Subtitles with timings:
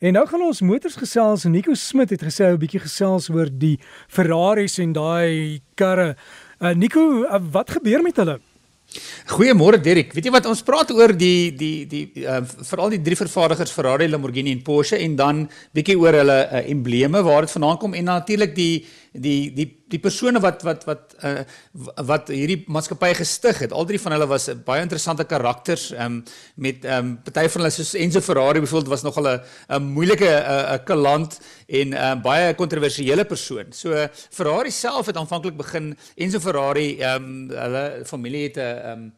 [0.00, 1.42] En nou gaan ons motors gesels.
[1.44, 6.16] Nico Smit het gesê 'n bietjie gesels oor die Ferraris en daai karre.
[6.58, 8.40] Uh, Nico, uh, wat gebeur met hulle?
[9.26, 10.14] Goeiemôre Derek.
[10.14, 14.08] Weet jy wat ons praat oor die die die uh, veral die drie vervaardigers Ferrari,
[14.08, 18.04] Lamborghini en Porsche en dan bietjie oor hulle uh, embleme waar dit vandaan kom en
[18.04, 21.42] natuurlik die die die die persone wat wat wat uh,
[22.06, 23.72] wat hierdie maatskappy gestig het.
[23.72, 26.20] Al drie van hulle was baie interessante karakters um,
[26.54, 30.30] met ehm um, party van hulle soos Enzo Ferrari byvoorbeeld was nogal 'n 'n moeilike
[30.30, 33.72] 'n uh, 'n kalant en uh, baie kontroversiële persoon.
[33.72, 38.92] So Ferrari self het aanvanklik begin Enzo Ferrari ehm um, hulle familie het 'n ehm
[38.92, 39.12] um,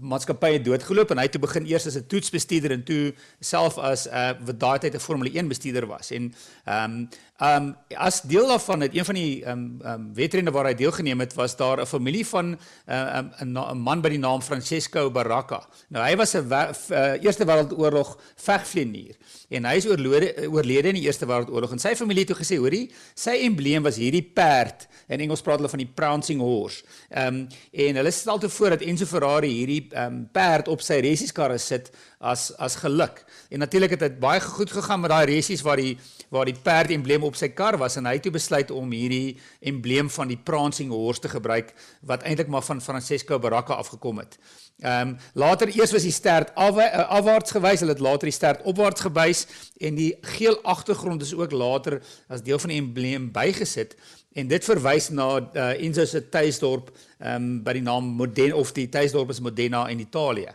[0.00, 4.06] maatskappye doodgeloop en hy het toe begin eers as 'n toetsbestuurder en toe self as
[4.06, 8.20] 'n uh, wat daai tyd 'n Formule 1 bestuurder was en ehm um, um, as
[8.26, 11.80] deel daarvan het een van die um, um, wedrenne waar hy deelgeneem het was daar
[11.80, 15.66] 'n familie van 'n uh, 'n um, man by die naam Francesco Baracca.
[15.88, 19.16] Nou hy was 'n uh, Eerste Wêreldoorlog vegvlieënier
[19.48, 22.58] en hy is oorlede oorlede in die Eerste Wêreldoorlog en sy familie het toe gesê
[22.58, 26.84] hoorie sy embleem was hierdie perd in Engels praat hulle van die prancing horse.
[27.08, 31.58] Um, en hulle stel te voor dat Enzo Ferrari hierdie um, perd op sy resieskarre
[31.58, 33.24] sit as as geluk.
[33.48, 35.98] En natuurlik het dit baie goed gegaan met daai resies waar die
[36.28, 39.36] waar die perd embleem op sy kar was en hy het toe besluit om hierdie
[39.60, 41.74] embleem van die prancing horse te gebruik
[42.08, 44.38] wat eintlik maar van Francesco Baracca afgekom het.
[44.78, 48.36] Ehm um, later eers was die stert af, uh, afwaarts gewys, hulle het later die
[48.36, 49.46] stert opwaarts gewys
[49.82, 51.98] en die geel agtergrond is ook later
[52.28, 53.96] as deel van die embleem bygesit
[54.38, 58.70] en dit verwys na uh, Enzo se tuisdorp ehm um, by die naam Modena of
[58.72, 60.54] die tuisdorp is Modena in Italië.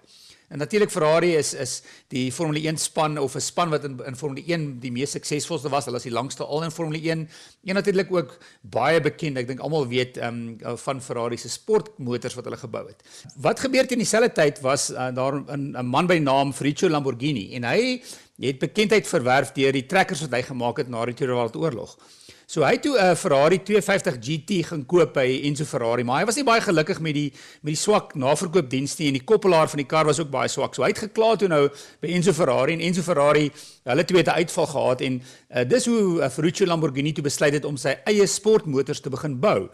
[0.53, 1.81] En natuurlik Ferrari is is
[2.13, 5.69] die Formule 1 span of 'n span wat in in Formule 1 die mees suksesvolste
[5.69, 5.85] was.
[5.85, 7.29] Hulle is die langste al in Formule 1.
[7.65, 9.37] En natuurlik ook baie bekend.
[9.37, 13.01] Ek dink almal weet ehm um, van Ferrari se sportmotors wat hulle gebou het.
[13.35, 17.55] Wat gebeur teen dieselfde tyd was uh, daar 'n 'n man by naam Ferruccio Lamborghini
[17.55, 18.03] en hy
[18.37, 21.97] het bekendheid verwerf deur die trekkers wat hy gemaak het na die Tweede Wêreldoorlog.
[22.45, 26.19] So hy het toe 'n uh, Ferrari 250 GT gaan koop by Enzo Ferrari, maar
[26.19, 29.77] hy was nie baie gelukkig met die met die swak naverkoopdienste en die koppelaar van
[29.77, 30.75] die kar was ook baie swak.
[30.75, 31.69] So hy het gekla toe nou
[32.01, 33.51] by Enzo Ferrari en Enzo Ferrari,
[33.83, 35.21] hulle twee het 'n uitval gehad en
[35.55, 39.39] uh, dis hoe uh, Ferruccio Lamborghini toe besluit het om sy eie sportmotors te begin
[39.39, 39.69] bou.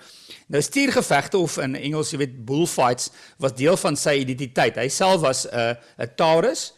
[0.47, 4.75] Nou stuurgevegte of in Engels jy weet bullfights was deel van sy identiteit.
[4.75, 6.74] Hy self was 'n uh, 'n Taurus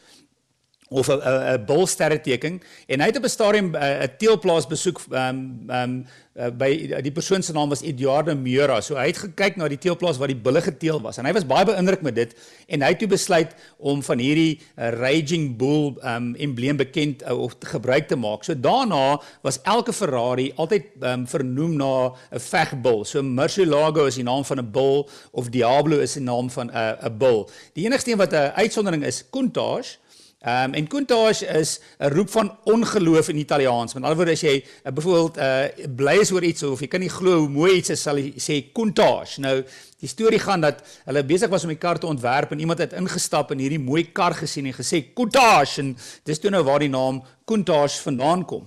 [0.92, 5.28] of 'n 'n bulsterre teken en hy het op 'n stadium 'n teelplaas besoek ehm
[5.30, 8.82] um, ehm um, uh, by die persoon se naam was Eduardo Miura.
[8.82, 11.48] So hy het gekyk na die teelplaas waar die bulle geteel was en hy was
[11.48, 12.36] baie beïndruk met dit
[12.68, 17.24] en hy het toe besluit om van hierdie uh, Raging Bull ehm um, embleem bekend
[17.24, 18.44] uh, of gebruik te maak.
[18.44, 23.06] So daarna was elke Ferrari altyd ehm um, vernoem na 'n vegbul.
[23.06, 26.76] So Murcielago is die naam van 'n bul of Diablo is die naam van 'n
[26.76, 27.50] uh, 'n bul.
[27.74, 30.02] Die enigste een wat 'n uitsondering is, Countach
[30.42, 33.94] Ehm um, en Countach is 'n roep van ongeloof in Italiaans.
[33.94, 37.00] Met ander woorde as jy uh, byvoorbeeld uh, bly is oor iets of jy kan
[37.00, 39.38] nie glo hoe mooi iets is, sal jy sê Countach.
[39.38, 39.64] Nou
[40.00, 42.94] die storie gaan dat hulle besig was om die kar te ontwerp en iemand het
[42.94, 46.90] ingestap en hierdie mooi kar gesien en gesê Countach en dis toe nou waar die
[46.90, 48.66] naam Countach vandaan kom.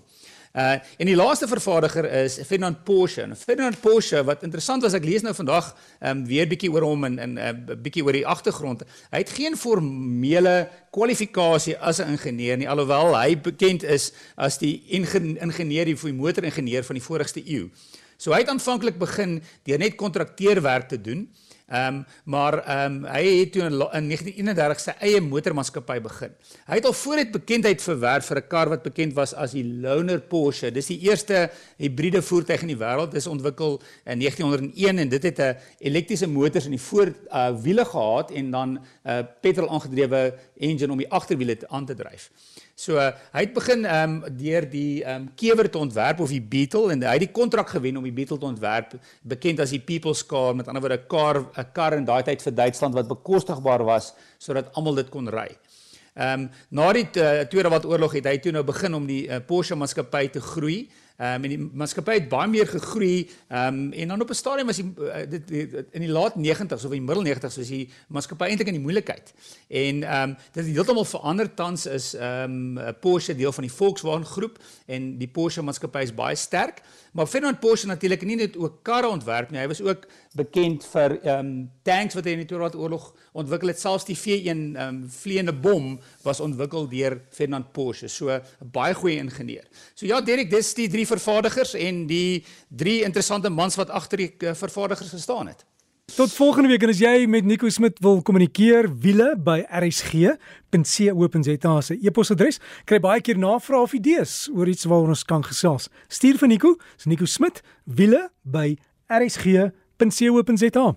[0.54, 3.22] Uh en die laaste vervaardiger is Ferdinand Porsche.
[3.22, 7.08] En Ferdinand Porsche wat interessant was, ek lees nou vandag um, weer bietjie oor hom
[7.08, 8.84] en en 'n uh, bietjie oor die agtergrond.
[9.10, 14.78] Hy het geen formele kwalifikasie as 'n ingenieur nie, alhoewel hy bekend is as die
[14.94, 17.66] ingenieur die motoringenieur van die vorigste eeu.
[18.16, 21.26] So hy het aanvanklik begin deur net kontrakteurwerk te doen.
[21.66, 26.34] Ehm um, maar ehm um, hy het toe in, in 1931 sy eie motormaatskappy begin.
[26.68, 30.20] Hy het al vooruit bekendheid verwerf vir 'n kar wat bekend was as die Loner
[30.20, 30.70] Porsche.
[30.70, 33.16] Dis die eerste hibriede voertuig in die wêreld.
[33.16, 37.56] Dit is ontwikkel in 1901 en dit het 'n elektriese motors in die voor uh,
[37.62, 42.30] wiele gehad en dan 'n uh, petrol aangedrewe engine om die agterwiele aan te dryf.
[42.74, 46.32] So uh, hy het begin ehm um, deur die ehm um, kewer te ontwerp of
[46.34, 49.70] die Beetle en hy het die kontrak gewen om die Beetle te ontwerp, bekend as
[49.70, 52.94] die People's Car, met ander woorde 'n kar 'n kar in daai tyd vir Duitsland
[52.94, 55.48] wat bekostigbaar was sodat almal dit kon ry.
[56.14, 59.38] Ehm um, na die uh, Tweede Wêreldoorlog het hy toe nou begin om die uh,
[59.38, 60.88] Porsche maatskappy te groei.
[61.16, 63.28] Ehm um, en die maatskappy het baie meer gegroei.
[63.48, 66.34] Ehm um, en dan op 'n stadium was die uh, dit, dit in die laat
[66.34, 69.32] 90s of in die middel 90s was die maatskappy eintlik in die moeilikheid.
[69.68, 73.72] En ehm um, dit het heeltemal verander tans is ehm um, Porsche deel van die
[73.72, 76.82] Volkswagen groep en die Porsche maatskappy is baie sterk.
[77.12, 81.20] Maar Ferdinand Porsche natuurlik nie net ook karre ontwerp nie, hy was ook bekend vir
[81.22, 83.78] ehm um, tanks wat hy in die Tweede Wêreldoorlog ontwikkel het.
[83.78, 88.08] Selfs die V1 ehm um, vleiende bom was ontwikkel deur Ferdinand Porsche.
[88.08, 89.64] So 'n baie goeie ingenieur.
[89.94, 94.32] So ja, Derek, dis die drie vervaardigers en die drie interessante mans wat agter die
[94.38, 95.64] uh, vervaardigers gestaan het.
[96.12, 101.96] Tot volgende week en as jy met Nico Smit wil kommunikeer, wiele by rsg.co.za se
[101.96, 102.60] e-posadres.
[102.84, 105.88] Kry baie keer navrae of idees oor iets waaroor ons kan gesels.
[106.12, 108.76] Stuur vir Nico, dis Nico Smit, wiele by
[109.08, 110.94] rsg.co.za.